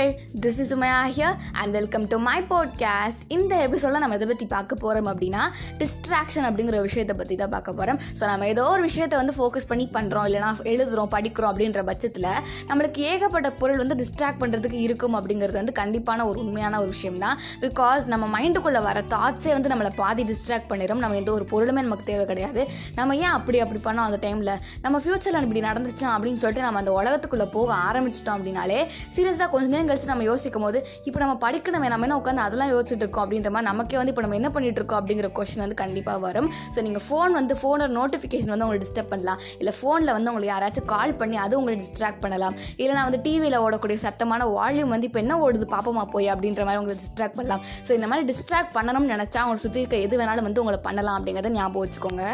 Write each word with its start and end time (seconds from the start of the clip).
okay 0.00 0.18
this 0.34 0.58
is 0.60 0.74
Umaiya 0.74 0.98
here 1.14 1.36
and 1.52 1.72
welcome 1.72 2.06
to 2.06 2.18
my 2.18 2.42
podcast 2.42 3.22
இந்த 3.28 3.56
எபிசோடில் 3.56 3.98
நம்ம 3.98 4.14
எதை 4.14 4.26
பற்றி 4.26 4.46
பார்க்க 4.46 4.74
போகிறோம் 4.74 5.06
அப்படின்னா 5.06 5.40
டிஸ்ட்ராக்ஷன் 5.78 6.46
அப்படிங்கிற 6.46 6.80
விஷயத்தை 6.80 7.16
பற்றி 7.16 7.36
தான் 7.36 7.50
பார்க்க 7.50 7.72
போகிறோம் 7.72 7.98
ஸோ 8.20 8.24
நம்ம 8.26 8.46
ஏதோ 8.46 8.64
ஒரு 8.64 8.82
விஷயத்தை 8.82 9.18
வந்து 9.18 9.32
ஃபோக்கஸ் 9.32 9.66
பண்ணி 9.66 9.90
பண்ணுறோம் 9.92 10.26
இல்லைனா 10.26 10.54
எழுதுகிறோம் 10.62 11.10
படிக்கிறோம் 11.10 11.50
அப்படின்ற 11.52 11.82
பட்சத்தில் 11.84 12.28
நம்மளுக்கு 12.68 13.00
ஏகப்பட்ட 13.02 13.50
பொருள் 13.52 13.76
வந்து 13.76 13.94
டிஸ்ட்ராக்ட் 13.94 14.40
பண்ணுறதுக்கு 14.40 14.72
இருக்கும் 14.72 15.14
அப்படிங்கிறது 15.14 15.52
வந்து 15.52 15.72
கண்டிப்பான 15.72 16.26
ஒரு 16.26 16.38
உண்மையான 16.38 16.80
ஒரு 16.80 16.88
விஷயம் 16.88 17.18
தான். 17.18 17.38
பிகாஸ் 17.60 18.06
நம்ம 18.06 18.40
மைண்டுக்குள்ளே 18.40 18.82
வர 18.82 19.00
தாட்ஸே 19.08 19.52
வந்து 19.52 19.68
நம்மளை 19.68 19.90
பாதி 19.96 20.24
டிஸ்ட்ராக்ட் 20.24 20.68
பண்ணிடும் 20.68 20.98
நம்ம 20.98 21.16
எந்த 21.16 21.32
ஒரு 21.32 21.46
பொருளுமே 21.50 21.82
நமக்கு 21.82 22.04
தேவை 22.04 22.26
கிடையாது. 22.26 22.68
நம்ம 22.94 23.16
ஏன் 23.16 23.34
அப்படி 23.38 23.60
அப்படி 23.60 23.82
பண்ணோம் 23.84 24.06
அந்த 24.10 24.28
டைமில் 24.28 24.52
நம்ம 24.82 24.98
ஃப்யூச்சரில் 24.98 25.42
இப்படி 25.42 25.60
நடந்துச்சு 25.60 26.06
அப்படின்னு 26.14 26.36
சொல்லிட்டு 26.36 26.62
நம்ம 26.62 26.78
அந்த 26.78 26.94
உலகத்துக்குள்ளே 27.00 27.50
போக 27.50 27.74
ஆரம்பிச்சிட்டோம் 27.90 28.38
அப்படின்னாலே 28.38 28.80
சீரியஸாக 29.16 29.50
கொஞ்ச 29.50 29.66
நேரம் 29.66 29.90
கழிச்சு 29.90 30.06
நம்ம 30.06 30.18
யோசிக்கும் 30.28 30.64
போது 30.66 30.78
இப்போ 31.08 31.18
நம்ம 31.22 31.34
படிக்கணும் 31.44 31.86
நம்ம 31.92 32.06
என்ன 32.06 32.16
உட்காந்து 32.20 32.42
அதெல்லாம் 32.46 32.70
யோசிச்சுட்டு 32.74 33.04
இருக்கோம் 33.04 33.24
அப்படின்ற 33.24 33.50
மாதிரி 33.54 33.68
நமக்கே 33.70 33.98
வந்து 34.00 34.12
இப்போ 34.14 34.24
நம்ம 34.26 34.36
என்ன 34.40 34.50
பண்ணிட்டு 34.56 34.80
இருக்கோம் 34.80 35.00
அப்படிங்கிற 35.00 35.28
கொஷின் 35.38 35.62
வந்து 35.64 35.78
கண்டிப்பாக 35.82 36.20
வரும். 36.26 36.48
ஸோ 36.74 36.78
நீங்கள் 36.86 37.04
ஃபோன் 37.06 37.32
வந்து 37.38 37.56
ஃபோனோட 37.60 37.90
நோட்டிஃபிகேஷன் 38.00 38.52
வந்து 38.54 38.66
உங்களுக்கு 38.66 38.86
டிஸ்டர்ப் 38.86 39.10
பண்ணலாம். 39.14 39.40
இல்லை 39.60 39.74
ஃபோனில் 39.80 40.14
வந்து 40.16 40.30
உங்களுக்கு 40.32 40.52
யாராச்சும் 40.54 40.88
கால் 40.94 41.14
பண்ணி 41.22 41.38
அது 41.46 41.58
உங்களை 41.60 41.76
டிஸ்ட்ராக்ட் 41.82 42.22
பண்ணலாம். 42.26 42.56
இல்லைனா 42.82 43.04
வந்து 43.08 43.22
டிவியில் 43.26 43.58
ஓடக்கூடிய 43.64 43.98
சத்தமான 44.06 44.48
வால்யூம் 44.58 44.94
வந்து 44.96 45.08
இப்போ 45.10 45.22
என்ன 45.24 45.36
ஓடுது 45.46 45.68
பாப்போமா 45.74 46.06
போய் 46.14 46.30
அப்படின்ற 46.34 46.64
மாதிரி 46.68 46.82
உங்களை 46.82 46.96
டிஸ்ட்ராக்ட் 47.02 47.38
பண்ணலாம். 47.40 47.64
ஸோ 47.88 47.92
இந்த 47.98 48.08
மாதிரி 48.12 48.28
டிஸ்ட்ராக்ட் 48.32 48.74
பண்ணணும்னு 48.78 49.12
நினச்சா 49.16 49.44
உங்களை 49.46 49.62
சுற்றி 49.66 49.82
இருக்க 49.84 50.06
எது 50.06 50.22
வேணாலும் 50.22 50.48
வந்து 50.48 50.64
உங்களை 50.64 50.80
பண்ணலாம் 50.88 51.18
அப்படிங்கிறத 51.18 51.52
ஞாபகம் 51.58 51.84
வச்சுக்கோங்க. 51.84 52.24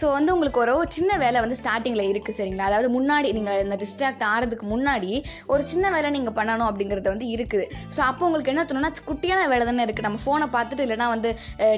ஸோ 0.00 0.06
வந்து 0.16 0.30
உங்களுக்கு 0.36 0.60
ஒரு 0.64 0.74
சின்ன 0.96 1.12
வேலை 1.24 1.38
வந்து 1.44 1.58
ஸ்டார்டிங்கில் 1.60 2.04
இருக்குது 2.12 2.36
சரிங்களா? 2.38 2.66
அதாவது 2.70 2.88
முன்னாடி 2.96 3.28
நீங்கள் 3.38 3.60
இந்த 3.64 3.78
டிஸ்ட்ராக்ட் 3.82 4.24
ஆகிறதுக்கு 4.30 4.66
முன்னாடி 4.74 5.10
ஒரு 5.52 5.62
சின்ன 5.72 5.90
வேலை 5.96 6.08
நீங்கள் 6.16 6.36
பண்ணணும் 6.38 6.68
அப்படிங்கிறது 6.70 7.08
வந்து 7.14 7.28
இருக்குது. 7.34 7.66
ஸோ 7.96 8.00
அப்போ 8.10 8.24
உங்களுக்கு 8.28 8.52
என்ன 8.54 8.64
தோணுன்னா 8.70 8.92
குட்டியான 9.10 9.46
வேலை 9.52 9.64
தானே 9.70 9.84
இருக்குது 9.86 10.08
நம்ம 10.08 10.20
ஃபோனை 10.24 10.48
பார்த்துட்டு 10.56 10.84
இல்லைனா 10.86 11.08
வந்து 11.14 11.30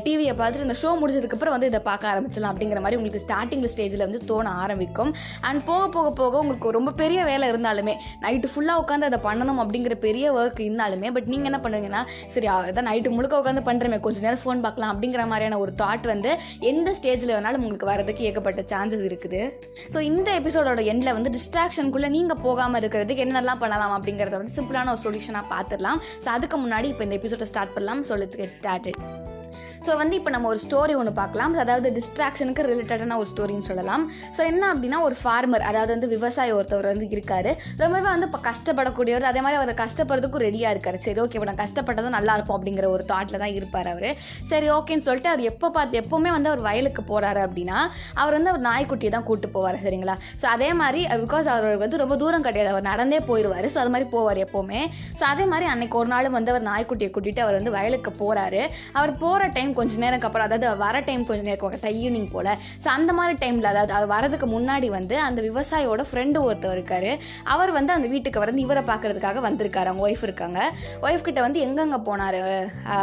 டிவியை 0.07 0.35
பார்த்துட்டு 0.41 0.67
இந்த 0.69 0.79
ஷோ 0.83 0.93
முடிச்சதுக்கப்புறம் 1.03 1.55
வந்து 1.57 1.71
இதை 1.73 1.83
பார்க்க 1.91 2.13
ஆரம்பிச்சலாம் 2.13 2.53
அப்படிங்கிற 2.53 2.81
மாதிரி 2.85 2.99
உங்களுக்கு 3.01 3.23
ஸ்டார்டிங் 3.27 3.67
ஸ்டேஜில் 3.75 4.05
வந்து 4.07 4.21
தோண 4.31 4.47
ஆரம்பிக்கும். 4.65 5.13
அண்ட் 5.49 5.63
போக 5.71 5.85
போக 5.97 6.09
போக 6.21 6.39
உங்களுக்கு 6.45 6.75
ரொம்ப 6.79 6.91
பெரிய 7.03 7.21
வேலை 7.31 7.47
இருந்தாலுமே 7.53 7.95
நைட்டு 8.25 8.51
ஃபுல்லாக 8.53 8.83
உட்காந்து 8.83 9.09
அதை 9.11 9.21
பண்ணணும் 9.29 9.61
அப்படிங்கிற 9.65 9.95
பெரிய 10.07 10.27
ஒர்க் 10.39 10.61
இருந்தாலுமே 10.67 11.11
பட் 11.17 11.29
நீங்கள் 11.33 11.51
என்ன 11.51 11.61
பண்ணுவீங்கன்னா 11.65 12.03
சரி 12.35 12.49
அதான் 12.55 12.89
நைட்டு 12.91 13.15
முழுக்க 13.17 13.41
உட்காந்து 13.43 13.65
பண்ணுறமே 13.69 13.99
கொஞ்சம் 14.07 14.27
நேரம் 14.27 14.43
ஃபோன் 14.45 14.65
பார்க்கலாம் 14.67 14.93
அப்படிங்கிற 14.95 15.25
மாதிரியான 15.33 15.59
ஒரு 15.65 15.75
தாட் 15.83 16.07
வந்து 16.13 16.33
எந்த 16.71 16.95
ஸ்டேஜில் 17.01 17.35
வேணாலும் 17.37 17.63
உங்களுக்கு 17.65 17.90
வரதுக்கு 17.91 18.27
ஏகப்பட்ட 18.31 18.65
சான்சஸ் 18.73 19.07
இருக்குது. 19.11 19.43
ஸோ 19.95 20.01
இந்த 20.11 20.31
எபிசோடோட 20.41 20.83
எண்டில் 20.95 21.17
வந்து 21.19 21.33
டிஸ்ட்ராக்ஷனுக்குள்ளே 21.39 22.11
நீங்கள் 22.17 22.43
போகாமல் 22.47 22.81
இருக்கிறதுக்கு 22.83 23.27
என்னெல்லாம் 23.27 23.63
பண்ணலாம் 23.65 23.97
அப்படிங்கிறத 23.99 24.37
வந்து 24.43 24.57
சிம்பிளான 24.59 24.93
ஒரு 24.97 25.05
சொல்யூஷனாக 25.07 25.53
பார்த்துடலாம். 25.55 26.01
ஸோ 26.27 26.31
அதுக்கு 26.37 26.59
முன்னாடி 26.67 26.91
இப்போ 26.95 27.07
இந்த 27.09 27.19
எபிசோடை 27.23 27.49
ஸ்டார்ட் 27.53 27.75
பண்ணலாம். 27.79 28.03
So 28.11 28.17
let's 28.23 28.41
get 28.43 28.57
started 28.61 29.01
so 29.87 29.91
வந்து 30.01 30.15
இப்போ 30.21 30.31
நம்ம 30.35 30.49
ஒரு 30.53 30.61
ஸ்டோரி 30.67 30.95
ஒன்று 31.01 31.13
பார்க்கலாம். 31.21 31.55
அதாவது 31.65 31.89
டிஸ்ட்ராக்ஷனுக்கு 31.99 32.65
ரிலேட்டடான 32.71 33.17
ஒரு 33.23 33.29
ஸ்டோரின்னு 33.33 33.69
சொல்லலாம். 33.71 34.05
ஸோ 34.37 34.41
என்ன 34.51 34.63
அப்படின்னா 34.75 35.01
ஒரு 35.09 35.17
ஃபார்மர் 35.23 35.65
அதாவது 35.71 35.93
வந்து 35.97 36.11
விவசாயி 36.15 36.53
ஒருத்தவர் 36.59 36.89
வந்து 36.93 37.09
இருக்காரு. 37.17 37.53
ரொம்பவே 37.83 38.09
வந்து 38.15 38.29
இப்போ 38.31 38.41
கஷ்டப்படக்கூடியவர். 38.51 39.27
அதே 39.31 39.43
மாதிரி 39.47 39.59
அவர் 39.61 39.73
கஷ்டப்படுறதுக்கும் 39.85 40.45
ரெடியாக 40.47 40.75
இருக்காரு. 40.75 41.01
சரி 41.07 41.21
ஓகே 41.25 41.37
இப்போ 41.39 41.49
நான் 41.51 41.63
கஷ்டப்பட்டதும் 41.65 42.17
நல்லா 42.19 42.35
இருக்கும் 42.39 42.57
அப்படிங்கிற 42.59 42.89
ஒரு 42.97 43.05
தாட்டில் 43.13 43.41
தான் 43.45 43.55
இருப்பார் 43.59 43.91
அவர். 43.95 44.09
சரி 44.53 44.69
ஓகேன்னு 44.77 45.07
சொல்லிட்டு 45.09 45.33
அவர் 45.33 45.45
எப்போ 45.53 45.71
பார்த்து 45.77 46.01
எப்போவுமே 46.03 46.31
வந்து 46.37 46.51
அவர் 46.53 46.65
வயலுக்கு 46.69 47.05
போகிறாரு 47.13 47.43
அப்படின்னா 47.47 47.79
அவர் 48.21 48.37
வந்து 48.39 48.53
அவர் 48.53 48.65
நாய்க்குட்டியை 48.71 49.13
தான் 49.17 49.27
கூப்பிட்டு 49.29 49.55
போவார் 49.57 49.79
சரிங்களா? 49.87 50.17
ஸோ 50.43 50.47
அதே 50.55 50.71
மாதிரி 50.83 51.01
பிகாஸ் 51.25 51.49
அவர் 51.55 51.83
வந்து 51.85 52.03
ரொம்ப 52.03 52.15
தூரம் 52.23 52.47
கிடையாது. 52.49 52.71
அவர் 52.75 52.89
நடந்தே 52.93 53.21
போயிடுவார் 53.31 53.69
ஸோ 53.75 53.79
அது 53.83 53.93
மாதிரி 53.95 54.09
போவார் 54.15 54.43
எப்போவுமே. 54.47 54.83
ஸோ 55.21 55.25
அதே 55.33 55.47
மாதிரி 55.53 55.69
அன்னைக்கு 55.75 55.99
ஒரு 56.03 56.11
நாள் 56.15 56.35
வந்து 56.39 56.53
அவர் 56.55 56.69
நாய்க்குட்டியை 56.71 57.11
கூட்டிகிட்டு 57.17 57.45
அவர் 57.47 57.59
வந்து 57.61 57.75
வயலுக்கு 57.79 58.13
போகிறாரு 58.23 58.63
அவர் 58.99 59.13
போகிற 59.23 59.40
டைம் 59.57 59.73
கொஞ்சம் 59.79 60.03
நேரம் 60.05 60.25
அப்புறம் 60.29 60.47
அதாவது 60.49 60.69
வர 60.85 61.01
டைம் 61.09 61.25
கொஞ்சம் 61.31 61.49
நேரம் 61.51 61.99
ஈவினிங் 62.01 62.29
போல். 62.33 62.51
ஸோ 62.85 62.89
அந்த 62.97 63.11
மாதிரி 63.19 63.35
டைமில் 63.43 63.69
அதாவது 63.73 63.93
அது 63.99 64.07
வரதுக்கு 64.15 64.47
முன்னாடி 64.57 64.89
வந்து 64.97 65.17
அந்த 65.27 65.41
விவசாயியோட 65.49 66.05
ஃப்ரெண்டு 66.11 66.39
ஒருத்தர் 66.47 66.75
இருக்கார். 66.79 67.11
அவர் 67.55 67.71
வந்து 67.79 67.93
அந்த 67.97 68.09
வீட்டுக்கு 68.15 68.43
வந்து 68.45 68.65
இவரை 68.67 68.83
பார்க்கறதுக்காக 68.91 69.41
வந்திருக்காரு. 69.49 69.89
அவங்க 69.91 70.05
ஒய்ஃப் 70.09 70.25
இருக்காங்க. 70.29 70.61
ஒய்ஃப் 71.07 71.27
கிட்ட 71.29 71.41
வந்து 71.47 71.61
எங்கெங்கே 71.67 72.01
போனார்? 72.09 72.39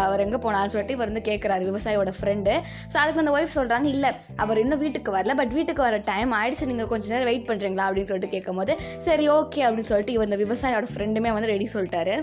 அவர் 0.06 0.24
எங்கே 0.26 0.40
போனார்னு 0.46 0.74
சொல்லிட்டு 0.74 0.98
இவர் 0.98 1.12
வந்து 1.12 1.26
கேட்குறாரு 1.30 1.64
விவசாயியோட 1.72 2.14
ஃப்ரெண்டு 2.20 2.54
ஸோ 2.92 2.98
அதுக்கு 3.04 3.24
அந்த 3.24 3.34
ஒய்ஃப் 3.38 3.56
சொல்கிறாங்க 3.60 3.88
இல்லை 3.96 4.12
அவர் 4.46 4.62
இன்னும் 4.64 4.82
வீட்டுக்கு 4.86 5.12
வரல. 5.18 5.36
பட் 5.42 5.54
வீட்டுக்கு 5.58 5.82
வர 5.88 5.98
டைம் 6.12 6.32
ஆயிடுச்சு. 6.40 6.70
நீங்கள் 6.72 6.92
கொஞ்சம் 6.94 7.14
நேரம் 7.14 7.30
வெயிட் 7.32 7.48
பண்ணுறீங்களா 7.50 7.88
அப்படின்னு 7.88 8.12
சொல்லிட்டு 8.12 8.34
கேட்கும்போது 8.36 8.76
சரி 9.08 9.30
ஓகே 9.38 9.62
அப்படின்னு 9.68 9.90
சொல்லிட்டு 9.92 10.14
இவர் 10.18 10.30
இந்த 10.32 10.40
விவசாயியோட 10.44 10.88
ஃப்ரெண்டுமே 10.94 11.34
வந்து 11.38 11.52
ரெடி 11.54 11.70
சொல்லிட்டாரு. 11.76 12.16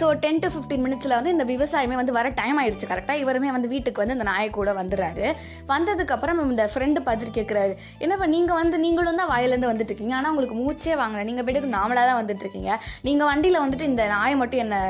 ஸோ 0.00 0.06
டென் 0.24 0.40
டு 0.44 0.48
ஃபிஃப்டீன் 0.54 0.84
மினிட்ஸில் 0.86 1.14
வந்து 1.18 1.32
இந்த 1.36 1.44
விவசாயமே 1.52 1.96
வந்து 2.00 2.16
வர 2.18 2.28
டைம் 2.40 2.58
ஆயிடுச்சு. 2.62 2.86
கரெக்டாக 2.92 3.22
இவருமே 3.24 3.50
வந்து 3.56 3.70
வீட்டுக்கு 3.74 4.02
வந்து 4.02 4.16
இந்த 4.18 4.28
நாயை 4.32 4.48
கூட 4.58 4.70
வந்துடுறாரு. 4.80 5.26
வந்ததுக்கப்புறம் 5.72 6.42
இந்த 6.50 6.64
ஃப்ரெண்டு 6.72 7.00
பார்த்துட்டு 7.06 7.36
கேட்குறாரு 7.38 7.74
என்னப்பா 8.04 8.28
நீங்கள் 8.36 8.58
வந்து 8.60 8.76
நீங்களும் 8.84 9.20
தான் 9.22 9.30
வாயிலேருந்து 9.34 9.70
வந்துட்டு 9.72 9.92
இருக்கீங்க. 9.92 10.14
ஆனால் 10.18 10.30
உங்களுக்கு 10.32 10.58
மூச்சே 10.62 10.94
வாங்கல. 11.02 11.22
நீங்கள் 11.30 11.46
வீட்டுக்கு 11.48 11.70
நாமளாக 11.78 12.06
தான் 12.10 12.18
வந்துட்டு 12.20 12.44
இருக்கீங்க. 12.46 12.72
நீங்கள் 13.08 13.28
வண்டியில் 13.30 13.62
வந்துட்டு 13.64 13.88
இந்த 13.92 14.04
நாயை 14.14 14.34
மட்டும் 14.42 14.62
என்னை 14.64 14.80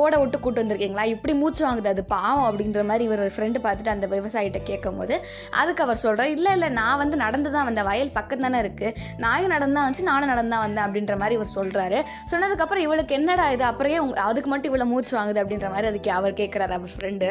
ஓட 0.00 0.12
விட்டு 0.22 0.38
கூட்டு 0.44 0.62
வந்திருக்கீங்களா? 0.62 1.06
இப்படி 1.14 1.34
மூச்சு 1.42 1.62
வாங்குது 1.66 1.90
அது 1.94 2.04
பாவம் 2.14 2.46
அப்படின்ற 2.48 2.82
மாதிரி 2.90 3.06
இவர் 3.08 3.22
ஃப்ரெண்டு 3.36 3.58
பார்த்துட்டு 3.66 3.94
அந்த 3.94 4.06
விவசாயிகிட்ட 4.14 4.60
கேட்கும்போது 4.70 5.14
அதுக்கு 5.60 5.84
அவர் 5.86 6.00
சொல்கிறார் 6.04 6.32
இல்லை 6.36 6.52
இல்லை 6.56 6.68
நான் 6.80 7.00
வந்து 7.02 7.16
நடந்து 7.24 7.48
தான் 7.56 7.66
வந்தேன். 7.68 7.88
வயல் 7.90 8.14
பக்கம் 8.18 8.44
தானே 8.46 8.60
இருக்குது 8.64 8.94
நாயும் 9.24 9.52
நடந்து 9.54 9.76
தான் 9.76 9.86
வந்துச்சு 9.86 10.08
நானும் 10.12 10.32
நடந்து 10.32 10.54
தான் 10.54 10.64
வந்தேன். 10.66 10.84
அப்படின்ற 10.86 11.16
மாதிரி 11.22 11.36
இவர் 11.38 11.54
சொல்கிறாரு 11.58 11.98
சொன்னதுக்கப்புறம் 12.32 12.84
இவளுக்கு 12.86 13.16
என்னடா 13.18 13.46
இது? 13.56 13.64
அப்புறம் 13.70 14.14
அதுக்கு 14.28 14.50
மட்டும் 14.52 14.70
இவ்வளோ 14.72 14.88
மூச்சு 14.92 15.14
வாங்குது 15.18 15.40
அப்படின்ற 15.42 15.68
மாதிரி 15.74 15.90
அதுக்கு 15.92 16.10
அவர் 16.18 16.38
கேட்குறாரு 16.40 16.74
அவர் 16.78 16.92
ஃப்ரெண்டு 16.94 17.28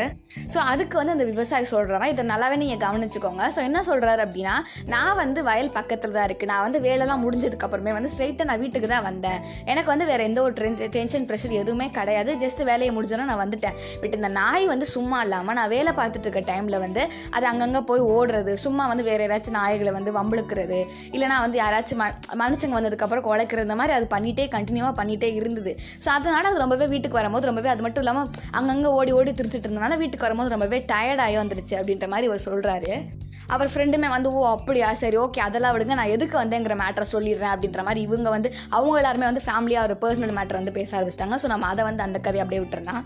ஸோ 0.53 0.59
அதுக்கு 0.71 0.95
வந்து 0.99 1.13
அந்த 1.15 1.25
விவசாயி 1.31 1.65
சொல்கிறாரா 1.73 2.07
இதை 2.13 2.25
நல்லாவே 2.31 2.57
நீங்கள் 2.63 2.81
கவனிச்சுக்கோங்க. 2.85 3.43
ஸோ 3.55 3.59
என்ன 3.67 3.79
சொல்கிறாரு 3.89 4.21
அப்படின்னா 4.25 4.55
நான் 4.93 5.17
வந்து 5.21 5.39
வயல் 5.49 5.71
பக்கத்தில் 5.77 6.15
தான் 6.17 6.27
இருக்குது 6.29 6.51
நான் 6.53 6.63
வந்து 6.67 6.81
வேலைலாம் 6.87 7.23
முடிஞ்சதுக்கு 7.25 7.67
அப்புறமே 7.67 7.93
வந்து 7.97 8.11
ஸ்ட்ரைட்டாக 8.13 8.47
நான் 8.51 8.61
வீட்டுக்கு 8.63 8.89
தான் 8.93 9.05
வந்தேன். 9.09 9.39
எனக்கு 9.71 9.89
வந்து 9.93 10.07
வேறு 10.11 10.25
எந்த 10.29 10.41
ஒரு 10.47 10.53
டென்ஷன் 10.97 11.27
ப்ரெஷர் 11.29 11.55
எதுவுமே 11.61 11.87
கிடையாது. 11.99 12.31
ஜஸ்ட் 12.43 12.63
வேலையை 12.71 12.91
முடிஞ்சோன்னா 12.97 13.27
நான் 13.31 13.41
வந்துட்டேன். 13.43 13.77
பட் 14.03 14.15
இந்த 14.19 14.31
நாய் 14.39 14.65
வந்து 14.73 14.87
சும்மா 14.95 15.19
இல்லாமல் 15.25 15.57
நான் 15.59 15.71
வேலை 15.75 15.93
பார்த்துட்டு 15.99 16.27
இருக்க 16.29 16.43
டைமில் 16.51 16.79
வந்து 16.85 17.03
அது 17.37 17.45
அங்கங்கே 17.51 17.81
போய் 17.91 18.03
ஓடுறது 18.15 18.53
சும்மா 18.65 18.83
வந்து 18.91 19.05
வேறு 19.09 19.25
ஏதாச்சும் 19.27 19.57
நாய்களை 19.59 19.93
வந்து 19.97 20.11
வம்பளுக்கிறது 20.19 20.79
இல்லைனா 21.15 21.37
வந்து 21.45 21.57
யாராச்சும் 21.63 22.01
ம 22.01 22.05
மனுஷங்க 22.41 22.75
வந்ததுக்கப்புறம் 22.79 23.25
குலைக்கிறது 23.27 23.67
இந்த 23.67 23.77
மாதிரி 23.79 23.93
அது 23.97 24.07
பண்ணிகிட்டே 24.15 24.45
கண்டினியூவாக 24.55 24.95
பண்ணிகிட்டே 24.99 25.29
இருந்தது. 25.39 25.71
ஸோ 26.03 26.09
அதனால் 26.17 26.49
அது 26.51 26.61
ரொம்பவே 26.63 26.87
வீட்டுக்கு 26.93 27.19
வரும்போது 27.19 27.49
ரொம்பவே 27.49 27.69
அது 27.73 27.83
மட்டும் 27.85 28.03
இல்லாமல் 28.05 28.29
அங்கங்கே 28.59 28.91
ஓடி 28.99 29.11
ஓடி 29.19 29.31
திருச்சிட்டு 29.39 29.67
இருந்தனால 29.69 29.97
வீட்டுக்கு 30.01 30.27
வரும்போது 30.31 30.53
ரொம்பவே 30.55 30.79
டயர்டாகி 30.91 31.37
வந்துடுச்சு 31.41 31.75
அப்படின்ற 31.81 32.07
மாதிரி 32.07 32.29
அவர் 32.31 32.45
சொல்கிறாரு 32.45 32.93
அவர் 33.47 33.69
ஃப்ரெண்டுமே 33.73 34.09
வந்து 34.09 34.29
ஓ 34.33 34.41
அப்படியா? 34.49 34.89
சரி 34.93 35.17
ஓகே 35.17 35.39
அதெல்லாம் 35.45 35.73
விடுங்க. 35.75 35.93
நான் 35.99 36.13
எதுக்கு 36.15 36.35
வந்தேங்கிற 36.37 36.75
மேட்டரை 36.81 37.05
சொல்லிடுறேன். 37.11 37.53
அப்படின்ற 37.53 37.81
மாதிரி 37.87 38.01
இவங்க 38.01 38.29
வந்து 38.29 38.49
அவங்க 38.69 38.95
எல்லாருமே 38.95 39.25
வந்து 39.25 39.41
ஃபேமிலியாக 39.47 39.87
ஒரு 39.87 39.97
பர்சனல் 40.03 40.35
மேட்டர் 40.37 40.59
வந்து 40.59 40.71
பேச 40.71 40.91
ஆரம்பிச்சிட்டாங்க. 40.99 41.37
ஸோ 41.43 41.47
நம்ம 41.53 41.65
அதை 41.65 41.83
வந்து 41.83 42.03
அந்த 42.03 42.19
கதையை 42.19 42.43
அப்படியே 42.43 42.61
விட்டுருந்தான் 42.63 43.03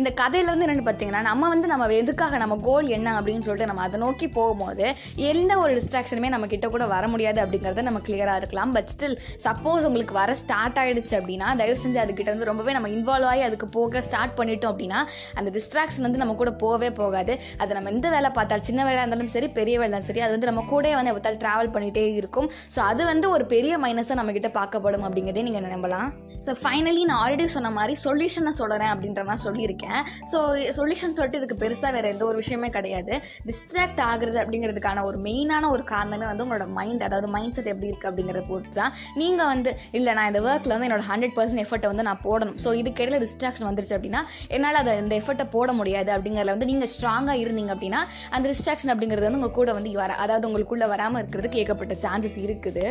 இந்த 0.00 0.10
கதையிலேருந்து 0.20 0.64
என்னென்னு 0.64 0.86
பார்த்தீங்கன்னா 0.86 1.20
நம்ம 1.28 1.48
வந்து 1.52 1.66
நம்ம 1.72 1.84
எதுக்காக 2.00 2.38
நம்ம 2.42 2.54
கோல் 2.66 2.88
என்ன 2.96 3.08
அப்படின்னு 3.18 3.44
சொல்லிட்டு 3.46 3.68
நம்ம 3.70 3.82
அதை 3.86 3.98
நோக்கி 4.02 4.26
போகும்போது 4.38 4.86
எந்த 5.30 5.52
ஒரு 5.62 5.72
டிஸ்ட்ராக்ஷனுமே 5.78 6.28
நம்ம 6.34 6.46
கிட்ட 6.52 6.66
கூட 6.74 6.84
வர 6.94 7.04
முடியாது 7.12 7.38
அப்படிங்கிறத 7.44 7.84
நம்ம 7.88 8.00
கிளியராக 8.08 8.40
இருக்கலாம். 8.42 8.72
பட் 8.76 8.90
ஸ்டில் 8.94 9.16
சப்போஸ் 9.44 9.86
உங்களுக்கு 9.90 10.14
வர 10.20 10.34
ஸ்டார்ட் 10.42 10.80
ஆகிடுச்சு 10.82 11.14
அப்படின்னா 11.20 11.48
தயவு 11.60 11.78
செஞ்சு 11.84 12.00
அதுக்கிட்ட 12.04 12.34
வந்து 12.34 12.48
ரொம்பவே 12.50 12.74
நம்ம 12.78 12.90
இன்வால்வ் 12.96 13.28
ஆகி 13.30 13.44
அதுக்கு 13.48 13.68
போக 13.78 14.02
ஸ்டார்ட் 14.08 14.34
பண்ணிட்டோம் 14.40 14.72
அப்படின்னா 14.74 15.00
அந்த 15.38 15.48
டிஸ்ட்ராக்ஷன் 15.56 16.06
வந்து 16.08 16.20
நம்ம 16.22 16.36
கூட 16.42 16.52
போகவே 16.64 16.90
போகாது. 17.00 17.36
அது 17.62 17.78
நம்ம 17.78 17.90
எந்த 17.94 18.10
வேலை 18.16 18.30
பார்த்தாலும் 18.38 18.68
சின்ன 18.70 18.80
வேலையாக 18.88 19.04
இருந்தாலும் 19.04 19.32
சரி 19.36 19.50
பெரிய 19.60 19.74
வேலை 19.78 19.88
இருந்தாலும் 19.88 20.10
சரி 20.10 20.24
அது 20.26 20.36
வந்து 20.36 20.50
நம்ம 20.50 20.64
கூட 20.74 20.94
வந்து 20.98 21.14
பார்த்தாலும் 21.16 21.42
ட்ராவல் 21.46 21.72
பண்ணிகிட்டே 21.76 22.04
இருக்கும். 22.20 22.50
ஸோ 22.76 22.80
அது 22.90 23.02
வந்து 23.12 23.26
ஒரு 23.36 23.46
பெரிய 23.54 23.74
மைனஸாக 23.86 24.18
நம்மக்கிட்ட 24.20 24.50
பார்க்கப்படும் 24.60 25.06
அப்படிங்கிறதே 25.08 25.46
நீங்கள் 25.48 25.74
நம்பலாம். 25.76 26.08
ஸோ 26.46 26.52
ஃபைனலி 26.62 27.02
நான் 27.10 27.20
ஆல்ரெடி 27.24 27.48
சொன்ன 27.56 27.74
மாதிரி 27.80 27.96
சொல்யூஷனை 28.06 28.54
சொல்கிறேன் 28.62 28.92
அப்படின்ற 28.94 29.24
மாதிரி 29.30 29.44
சொல்லியிருக்கேன். 29.48 29.84
ஸோ 30.32 30.38
சொல்யூஷன் 30.78 31.16
சொல்லிட்டு 31.18 31.40
இதுக்கு 31.40 31.58
பெருசாக 31.64 31.92
வேறு 31.96 32.12
எந்த 32.14 32.24
ஒரு 32.30 32.36
விஷயமே 32.42 32.70
கிடையாது. 32.76 33.14
டிஸ்ட்ராக்ட் 33.50 34.02
ஆகுறது 34.10 34.38
அப்படிங்கிறதுக்கான 34.42 35.04
ஒரு 35.10 35.18
மெயினான 35.26 35.70
ஒரு 35.74 35.84
காரணமே 35.92 36.26
வந்து 36.30 36.44
உங்களோட 36.46 36.68
மைண்ட் 36.78 37.04
அதாவது 37.08 37.30
மைண்ட் 37.36 37.56
செட் 37.58 37.70
எப்படி 37.74 37.90
இருக்குது 37.90 38.10
அப்படிங்கிறத 38.10 38.44
பொறுத்து 38.50 38.76
தான் 38.80 38.92
நீங்கள் 39.22 39.50
வந்து 39.52 39.70
இல்லை 39.98 40.14
நான் 40.18 40.30
இந்த 40.32 40.42
ஒர்க்கில் 40.48 40.74
வந்து 40.76 40.88
என்னோட 40.88 41.06
ஹண்ட்ரட் 41.10 41.36
பர்சன்ட் 41.38 41.64
எஃபர்ட்டை 41.64 41.90
வந்து 41.92 42.06
நான் 42.10 42.22
போடணும். 42.28 42.58
ஸோ 42.64 42.68
இதுக்கு 42.82 43.04
டிஸ்ட்ராக்ஷன் 43.26 43.68
வந்துருச்சு 43.68 43.94
அப்படின்னா 43.96 44.22
என்னால் 44.56 44.78
அதை 44.80 44.92
இந்த 45.02 45.14
எஃபர்ட்டை 45.20 45.46
போட 45.54 45.70
முடியாது 45.80 46.10
அப்படிங்கிறத 46.14 46.52
வந்து 46.54 46.68
நீங்கள் 46.70 46.90
ஸ்ட்ராங்காக 46.94 47.42
இருந்தீங்க 47.44 47.70
அப்படின்னா 47.74 48.00
அந்த 48.36 48.44
டிஸ்ட்ராக்ஷன் 48.52 48.92
அப்படிங்கிறது 48.92 49.26
வந்து 49.26 49.40
உங்கள் 49.40 49.54
கூட 49.58 49.70
வந்து 49.76 49.90
வர 50.02 50.14
அதாவது 50.24 50.46
உங்களுக்குள்ளே 50.48 50.86
வராமல் 50.92 51.20
இருக்கிறதுக்கு 51.22 51.60
ஏகப்பட்ட 51.62 51.94
சான்சஸ் 52.04 52.38
இருக்குது. 52.46 52.84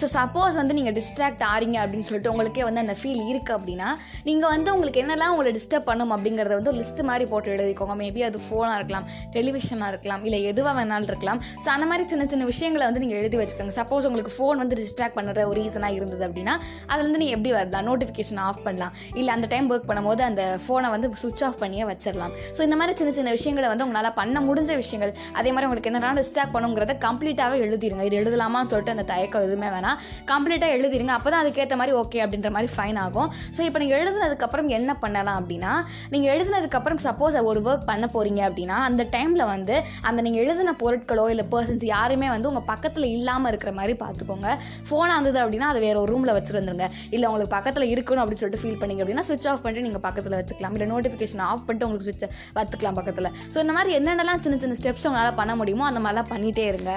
ஸோ 0.00 0.06
சப்போஸ் 0.16 0.56
வந்து 0.60 0.76
நீங்கள் 0.78 0.96
டிஸ்ட்ராக்ட் 0.98 1.44
ஆறீங்க 1.52 1.76
அப்படின்னு 1.84 2.08
சொல்லிட்டு 2.10 2.32
உங்களுக்கே 2.32 2.64
வந்து 2.68 2.82
அந்த 2.84 2.94
ஃபீல் 3.00 3.22
இருக்குது 3.30 3.56
அப்படின்னா 3.58 3.88
நீங்கள் 4.28 4.52
வந்து 4.54 4.72
உங்களுக்கு 4.74 5.02
என்னெல்லாம் 5.04 5.32
உங்களை 5.34 5.52
டிஸ்டர்ப் 5.58 5.88
பண்ணும் 5.90 6.14
அப்படி 6.16 6.27
அப்படிங்கிறத 6.28 6.54
வந்து 6.58 6.70
ஒரு 6.72 6.78
லிஸ்ட் 6.82 7.02
மாதிரி 7.08 7.24
போட்டு 7.30 7.48
எழுதிக்கோங்க. 7.52 7.94
மேபி 8.00 8.20
அது 8.28 8.38
ஃபோனாக 8.46 8.78
இருக்கலாம் 8.78 9.06
டெலிவிஷனாக 9.36 9.90
இருக்கலாம் 9.92 10.22
இல்லை 10.28 10.38
எதுவாக 10.50 10.72
வேணாலும் 10.78 11.08
இருக்கலாம். 11.10 11.38
ஸோ 11.64 11.68
அந்த 11.74 11.86
மாதிரி 11.90 12.04
சின்ன 12.12 12.24
சின்ன 12.32 12.46
விஷயங்களை 12.50 12.84
வந்து 12.88 13.00
நீங்கள் 13.02 13.18
எழுதி 13.20 13.36
வச்சுக்கோங்க. 13.40 13.74
சப்போஸ் 13.78 14.06
உங்களுக்கு 14.08 14.32
ஃபோன் 14.36 14.58
வந்து 14.62 14.76
டிஸ்ட்ராக்ட் 14.80 15.16
பண்ணுற 15.18 15.44
ஒரு 15.50 15.56
ரீசனாக 15.60 15.98
இருந்தது 15.98 16.24
அப்படின்னா 16.28 16.54
அதில் 16.90 17.06
வந்து 17.08 17.20
நீங்கள் 17.22 17.36
எப்படி 17.36 17.52
வரலாம்? 17.56 17.86
நோட்டிஃபிகேஷன் 17.90 18.40
ஆஃப் 18.46 18.60
பண்ணலாம். 18.66 18.92
இல்லை 19.20 19.30
அந்த 19.36 19.48
டைம் 19.52 19.68
ஒர்க் 19.74 19.88
பண்ணும்போது 19.90 20.24
அந்த 20.28 20.42
ஃபோனை 20.64 20.90
வந்து 20.94 21.08
சுவிச் 21.22 21.44
ஆஃப் 21.48 21.58
பண்ணியே 21.62 21.86
வச்சிடலாம் 21.92 22.34
ஸோ 22.58 22.60
இந்த 22.68 22.78
மாதிரி 22.80 22.94
சின்ன 23.00 23.12
சின்ன 23.18 23.32
விஷயங்களை 23.38 23.70
வந்து 23.72 23.86
உங்களால் 23.86 24.10
பண்ண 24.20 24.42
முடிஞ்ச 24.48 24.70
விஷயங்கள் 24.82 25.14
அதே 25.38 25.50
மாதிரி 25.54 25.68
உங்களுக்கு 25.70 25.90
என்னென்ன 25.92 26.14
டிஸ்ட்ராக்ட் 26.20 26.54
பண்ணுங்கிறத 26.56 26.96
கம்ப்ளீட்டாகவே 27.06 27.58
எழுதிருங்க. 27.66 28.04
இது 28.10 28.18
எழுதலாமான்னு 28.22 28.72
சொல்லிட்டு 28.74 28.94
அந்த 28.96 29.06
தயக்கம் 29.12 29.46
எதுவுமே 29.48 29.70
வேணாம். 29.76 29.98
கம்ப்ளீட்டாக 30.32 30.76
எழுதிருங்க. 30.78 31.14
அப்போ 31.18 31.28
தான் 31.32 31.42
அதுக்கேற்ற 31.44 31.76
மாதிரி 31.82 31.96
ஓகே 32.02 32.20
அப்படின்ற 32.26 32.52
மாதிரி 32.58 32.70
ஃபைன் 32.76 33.00
ஆகும். 33.06 33.30
ஸோ 33.56 33.60
இப்போ 33.68 33.80
நீங்கள் 33.84 33.98
எழுதுனதுக்கப்புறம் 34.02 34.70
என்ன 34.78 34.90
பண்ணலாம் 35.04 35.38
அப்படின்னா 35.40 35.72
நீங்கள் 36.18 36.34
எழுதுனதுக்கப்புறம் 36.36 37.02
சப்போஸ் 37.06 37.34
ஒரு 37.50 37.60
ஒர்க் 37.68 37.84
பண்ண 37.88 38.06
போகிறீங்க 38.14 38.40
அப்படின்னா 38.46 38.76
அந்த 38.86 39.02
டைமில் 39.16 39.42
வந்து 39.52 39.74
அந்த 40.08 40.20
நீங்கள் 40.26 40.42
எழுதின 40.44 40.72
பொருட்களோ 40.80 41.24
இல்லை 41.32 41.44
பர்சன்ஸ் 41.52 41.84
யாருமே 41.94 42.28
வந்து 42.32 42.48
உங்கள் 42.50 42.66
பக்கத்தில் 42.70 43.06
இல்லாமல் 43.16 43.50
இருக்கிற 43.52 43.70
மாதிரி 43.78 43.94
பார்த்துக்கோங்க. 44.02 44.48
ஃபோனாக 44.88 45.16
இருந்தது 45.16 45.38
அப்படின்னா 45.42 45.66
அது 45.72 45.80
வேறு 45.84 45.98
ஒரு 46.02 46.10
ரூமில் 46.12 46.32
வச்சுருந்துருங்க. 46.36 46.86
இல்லை 47.14 47.26
உங்களுக்கு 47.30 47.52
பக்கத்தில் 47.56 47.86
இருக்கணும் 47.92 48.22
அப்படின்னு 48.22 48.42
சொல்லிட்டு 48.42 48.62
ஃபீல் 48.62 48.80
பண்ணீங்க 48.80 49.02
அப்படின்னா 49.04 49.24
ஸ்விட்ச் 49.28 49.48
ஆஃப் 49.52 49.62
பண்ணிட்டு 49.64 49.86
நீங்கள் 49.86 50.04
பக்கத்தில் 50.06 50.36
வச்சுக்கலாம். 50.38 50.74
இல்லை 50.76 50.88
நோட்டிஃபிகேஷன் 50.92 51.42
ஆஃப் 51.50 51.64
பண்ணிட்டு 51.66 51.86
உங்களுக்கு 51.88 52.08
ஸ்விட்ச் 52.08 52.26
வச்சுக்கலாம் 52.58 52.98
பக்கத்தில். 53.00 53.30
ஸோ 53.52 53.58
இந்த 53.64 53.74
மாதிரி 53.78 53.92
என்னென்னலாம் 53.98 54.42
சின்ன 54.46 54.58
சின்ன 54.64 54.76
ஸ்டெப்ஸ் 54.80 55.06
உங்களால் 55.10 55.38
பண்ண 55.40 55.54
முடியுமோ 55.60 55.86
அந்த 55.90 56.02
மாதிரிலாம் 56.06 56.30
பண்ணிகிட்டே 56.32 56.66
இருங்க. 56.72 56.92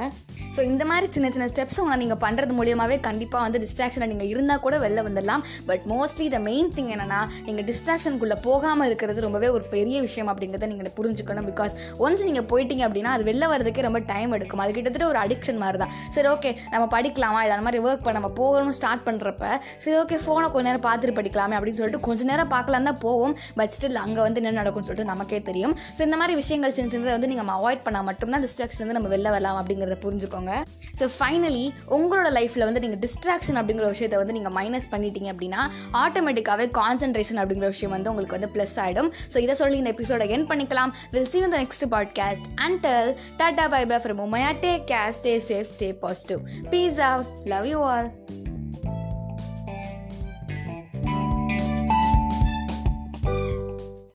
ஸோ 0.56 0.62
இந்த 0.72 0.84
மாதிரி 0.92 1.08
சின்ன 1.18 1.28
சின்ன 1.36 1.50
ஸ்டெப்ஸ் 1.54 1.80
உங்களை 1.82 1.98
நீங்கள் 2.04 2.22
பண்ணுறது 2.26 2.56
மூலியமாகவே 2.62 3.00
கண்டிப்பாக 3.10 3.44
வந்து 3.48 3.62
டிஸ்ட்ராக்ஷனில் 3.66 4.12
நீங்கள் 4.14 4.32
இருந்தால் 4.34 4.64
கூட 4.66 4.78
வெளில 4.86 5.06
வந்துடலாம். 5.10 5.46
But 5.70 5.86
mostly 5.94 6.28
the 6.36 6.42
main 6.50 6.72
thing 6.78 6.92
என்னென்னா 6.96 7.22
நீங்கள் 7.48 7.68
டிஸ்ட்ராக்ஷனுக்குள்ளே 7.72 8.40
போகாமல் 8.50 8.90
இருக்கிறது 9.02 9.26
ரொம்பவே 9.28 9.48
ஒரு 9.56 9.64
பெரிய 9.76 9.98
விஷயம் 10.08 10.30
அப்படிங்கிறத 10.32 10.68
நீங்கள் 10.72 10.94
புரிஞ்சுக்கணும். 10.98 11.48
பிகாஸ் 11.52 11.74
ஒன்ஸ் 12.06 12.24
நீங்கள் 12.28 12.46
போயிட்டீங்க 12.52 12.84
அப்படின்னா 12.88 13.12
அது 13.16 13.24
வெளில 13.30 13.46
வரதுக்கே 13.52 13.84
ரொம்ப 13.88 14.00
டைம் 14.12 14.32
எடுக்கும். 14.38 14.62
அது 14.64 14.72
கிட்டத்தட்ட 14.78 15.06
ஒரு 15.12 15.20
அடிக்ஷன் 15.24 15.60
மாதிரி 15.64 15.78
தான் 15.84 15.92
சரி 16.16 16.28
ஓகே 16.34 16.50
நம்ம 16.74 16.86
படிக்கலாமா? 16.96 17.40
இல்லை 17.46 17.56
அந்த 17.58 17.66
மாதிரி 17.68 17.82
ஒர்க் 17.88 18.04
பண்ண 18.06 18.16
நம்ம 18.20 18.32
போகணும் 18.42 18.76
ஸ்டார்ட் 18.80 19.04
பண்ணுறப்ப 19.08 19.46
சரி 19.84 19.96
ஓகே 20.02 20.18
ஃபோனை 20.26 20.48
கொஞ்ச 20.56 20.66
நேரம் 20.70 20.86
பார்த்துட்டு 20.88 21.16
படிக்கலாமே 21.20 21.58
அப்படின்னு 21.60 21.80
சொல்லிட்டு 21.82 22.02
கொஞ்ச 22.08 22.22
நேரம் 22.32 22.52
பார்க்கலாம் 22.56 22.88
தான் 22.90 23.00
போவோம். 23.06 23.34
பட் 23.60 23.74
ஸ்டில் 23.78 24.00
அங்கே 24.06 24.22
வந்து 24.28 24.42
என்ன 24.44 24.56
நடக்கும்னு 24.62 24.90
சொல்லிட்டு 24.90 25.12
நமக்கே 25.14 25.40
தெரியும். 25.50 25.76
ஸோ 25.98 26.02
இந்த 26.08 26.20
மாதிரி 26.22 26.36
விஷயங்கள் 26.42 26.76
சின்ன 26.80 26.92
சின்னதை 26.96 27.14
வந்து 27.18 27.32
நீங்கள் 27.34 27.50
அவாய்ட் 27.58 27.84
பண்ணால் 27.88 28.08
மட்டும்தான் 28.10 28.46
டிஸ்ட்ராக்ஷன் 28.48 28.84
வந்து 28.86 28.98
நம்ம 29.00 29.12
வெளில 29.16 29.32
வரலாம் 29.36 29.60
அப்படிங்கிறத 29.62 29.98
புரிஞ்சுக்கோங்க. 30.06 30.54
ஸோ 31.00 31.08
ஃபைனலி 31.18 31.66
உங்களோட 31.98 32.30
லைஃப்பில் 32.40 32.68
வந்து 32.70 32.84
நீங்கள் 32.86 33.02
டிஸ்ட்ராக்ஷன் 33.06 33.60
அப்படிங்கிற 33.62 33.90
விஷயத்தை 33.96 34.20
வந்து 34.24 34.38
நீங்கள் 34.38 34.56
மைனஸ் 34.60 34.90
பண்ணிட்டீங்க 34.94 35.30
அப்படின்னா 35.34 35.62
ஆட்டோமேட்டிக்காகவே 36.04 36.68
கான்சன்ட்ரேஷன் 36.80 37.40
அப்படிங்கிற 37.42 37.70
விஷயம் 37.76 37.94
வந்து 37.96 38.10
உங்களுக்கு 38.12 38.38
வந்து 38.38 38.50
ப்ளஸ் 38.56 38.76
ஆகிடும் 38.84 38.91
ஸோ 39.34 39.38
இதை 39.38 39.56
சொல்லி 39.56 39.78
இந்த 39.78 39.94
எபிசோட 39.98 40.28
என் 40.28 40.48
பண்ணிக்கலாம் 40.48 40.94
will 41.12 41.30
see 41.32 41.40
you 41.40 41.46
in 41.46 41.50
the 41.50 41.58
next 41.58 41.84
podcast 41.96 42.44
until 42.68 43.06
tata 43.38 43.70
bye 43.70 43.86
bye 43.86 44.00
from 44.00 44.20
Umaya 44.20 44.60
take 44.60 44.86
care 44.88 45.12
stay 45.12 45.40
safe 45.40 45.68
stay 45.68 45.94
positive 45.94 46.42
peace 46.72 47.00
out 47.00 47.26
love 47.46 47.66
you 47.66 47.82
all 47.82 48.41